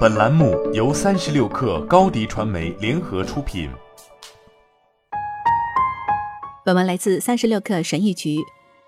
[0.00, 3.70] 本栏目由三十六克高低传媒联合出品。
[6.64, 8.38] 本文来自三十六克神医局。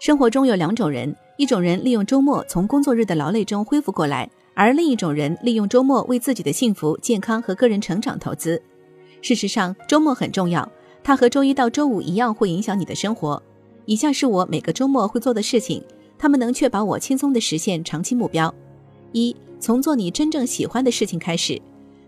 [0.01, 8.61] 生活中有两种人，一种人利用周末从工作日的劳累中恢复过来，而另一种人利用周末为自己的幸福、健康和个人成长投资。
[9.23, 10.71] 事实上，周末很重要，
[11.03, 13.43] 它和周一到周五一样会影响你的生活。
[13.87, 15.83] 以下是我每个周末会做的事情。
[16.19, 18.55] 他们能确保我轻松地实现长期目标。
[19.11, 21.63] 一，从做你真正喜欢的事情开始。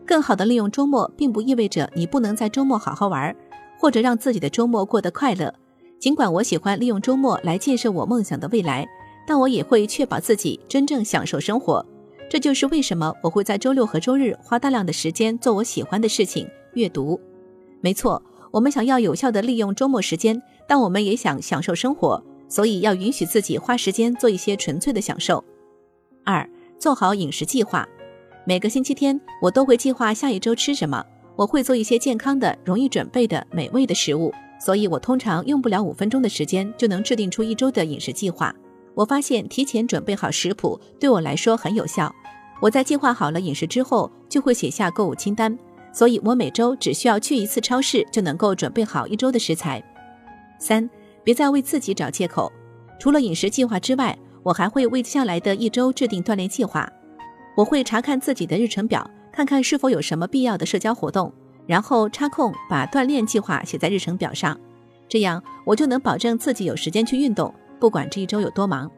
[0.05, 3.35] 更好的利用周末，并不意味着你不能在周末好好玩，
[3.79, 5.55] 或者让自己的周末过得快乐。
[6.01, 8.85] 尽管我喜欢利用周末来建设我梦想的未来，
[9.25, 11.87] 但我也会确保自己真正享受生活。
[12.29, 17.21] 这就是为什么我会在周六和周日花大量的时间做我喜欢的事情——阅读。
[17.81, 22.21] 没错，我们想要有效地利用周末时间，但我们也想享受生活。
[22.49, 25.43] 所以要允许自己花时间做一些纯粹的享受。
[26.25, 27.87] 二，做好饮食计划。
[28.47, 31.05] 每个星期天，我都会计划下一周吃什么。
[31.37, 34.33] 我会做一些健康的、容易准备的、美味的食物。
[34.61, 38.55] 所以我通常用不了五分钟的时间就能制定出一周的饮食计划。
[38.95, 42.15] 我发现提前准备好食谱对我来说很有效。
[42.61, 45.59] 我在计划好了饮食之后，就会写下购物清单。
[45.93, 49.83] 所以我每周只需要去一次超市就能够准备好一周的食材。
[50.59, 50.89] 三。
[51.25, 52.53] 别再为自己找借口。
[53.01, 54.15] 除了饮食计划之外，
[54.45, 56.89] 我还会为接下来的一周制定锻炼计划。
[57.57, 61.33] 我会查看自己的日程表，看看是否有什么必要的社交活动，
[61.67, 64.57] 然后插空把锻炼计划写在日程表上。
[65.09, 68.91] 这样我就能保证自己有时间去运动，不管这一周有多忙。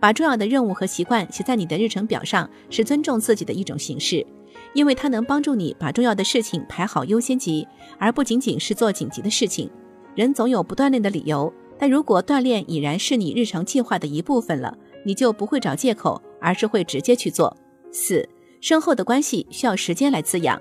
[0.00, 4.24] 把重要的任务和习惯写在你的日程表上，是尊重自己的一种形式，
[4.72, 7.66] 因为它能帮助你把重要的事情排好优先级，
[7.98, 9.68] 而不仅仅是做紧急的事情。
[10.14, 17.56] 人总有不锻炼的理由，但如果锻炼已然是你日常计划的一部分了，你就不会找借口，而是会直接去做。
[17.92, 18.28] 四，
[18.60, 20.60] 深厚的关系需要时间来滋养。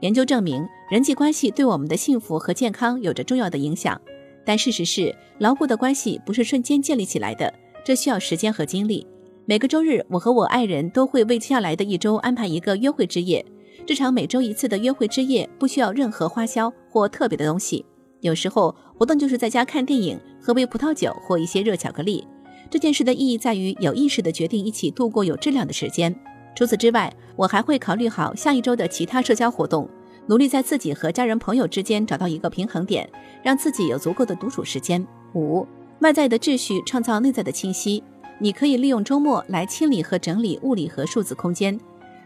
[0.00, 4.00] 研究证明，人际关系对我们的幸福和健康有着重要的影响，
[4.44, 7.52] 但事实是，牢固的关系不是瞬间建立起来的，
[7.84, 9.06] 这需要时间和精力。
[9.46, 13.44] 每个周日，我和我爱人都会为接下来的一周安排一个约会之夜。
[13.86, 17.84] 这场每周一次的约会之夜不需要任何花销或特别的东西。
[18.24, 22.26] 有时候活动就是在家看电影、喝杯葡萄酒或一些热巧克力。
[22.70, 26.14] 这件事的意义在于有意识地决定一起度过有质量的时间。
[26.56, 29.86] 除此之外，我还会考虑好下一周的其他社交活动，
[30.26, 33.06] 努力在自己和家人朋友之间找到一个平衡点，
[33.42, 35.06] 让自己有足够的独处时间。
[35.34, 35.66] 五、
[35.98, 38.02] 外在的秩序创造内在的清晰。
[38.38, 41.78] 你可以利用周末来清理和整理物理和数字空间，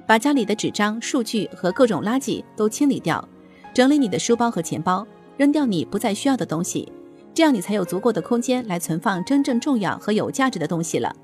[0.07, 3.29] 把家里的纸张、数据和各种垃圾都清理掉，
[3.75, 5.05] 整理你的书包和钱包。
[5.39, 6.93] 扔掉你不再需要的东西，
[7.33, 11.15] 这样你才有足够的空间来存放真正重要和有价值的东西了。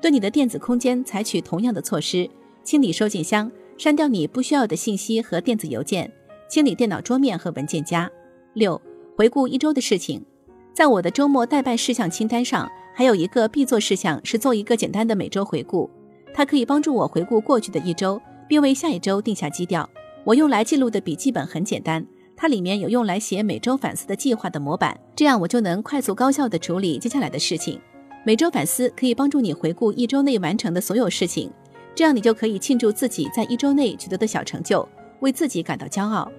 [0.00, 2.30] 对你的电子空间采取同样的措施：
[2.62, 6.10] 清理收件箱，删掉你不需要的信息和电子邮件，
[6.48, 8.10] 清理电脑桌面和文件夹。
[8.54, 8.80] 六、
[9.16, 10.24] 回顾一周的事情。
[10.72, 15.90] 在我的周末待办事项清单上，还有一个必做事项是做一个简单的每周回顾，
[16.32, 19.90] 它可以帮助我回顾过去的一周，并为下一周定下基调。
[20.22, 22.06] 我用来记录的笔记本很简单。
[22.40, 27.78] 它里面有用来写每周反思的计划的模板，这样我就能快速高效地处理接下来的事情。
[28.24, 31.52] 每周反思可以帮助你回顾一周内完成的所有事情，
[31.94, 34.88] 这样你就可以庆祝自己在一周内取得的小成就，
[35.20, 36.32] 为自己感到骄傲。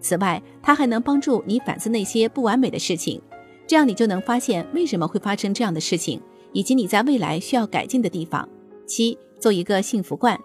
[0.00, 3.22] 此外，它还能帮助你反思那些不完美的事情，
[3.64, 6.20] 这样你就能发现为什么会发生这样的事情，
[6.52, 8.48] 以及你在未来需要改进的地方。
[8.88, 10.36] 七，做一个幸福罐，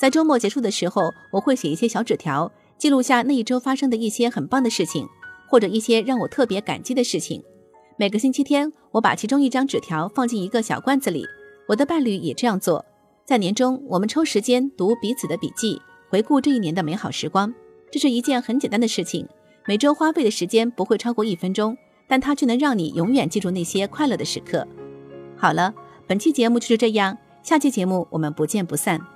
[0.00, 2.50] 在周末结束的时候，我会写一些小纸条。
[2.78, 5.06] 记录下那一周发生的一些很棒的事情，
[5.48, 7.42] 或者一些让我特别感激的事情。
[7.98, 11.24] 每个星期天，我把其中一张纸条放进一个小罐子里。
[11.68, 12.84] 我的伴侣也这样做。
[13.24, 17.52] 在年终，我们抽时间读彼此的笔记，回顾这一年的美好时光。
[17.90, 19.26] 这是一件很简单的事情，
[19.66, 21.76] 每周花费的时间不会超过一分钟，
[22.06, 24.66] 但它却能让你永远记住那些快乐的时刻。
[25.36, 25.74] 好了，
[26.06, 29.15] 本期节目就是这样，下期节目我们不见不散。